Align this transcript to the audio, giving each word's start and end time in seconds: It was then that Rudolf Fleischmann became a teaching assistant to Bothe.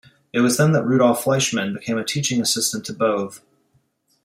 It 0.33 0.39
was 0.39 0.57
then 0.57 0.71
that 0.71 0.83
Rudolf 0.83 1.23
Fleischmann 1.23 1.75
became 1.75 1.99
a 1.99 2.03
teaching 2.03 2.41
assistant 2.41 2.85
to 2.85 2.93
Bothe. 2.93 3.37